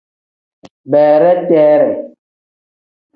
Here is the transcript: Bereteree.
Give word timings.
Bereteree. 0.91 1.93